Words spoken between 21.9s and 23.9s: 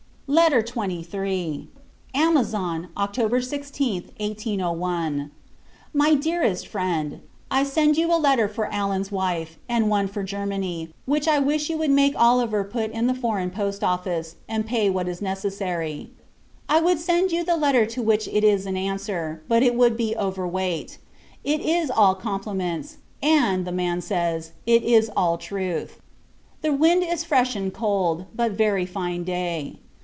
all compliments; and, the